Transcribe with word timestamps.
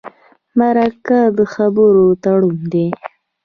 مرکه 0.57 1.19
د 1.37 1.39
خبرو 1.53 2.05
تړون 2.23 2.57
دی. 2.73 2.87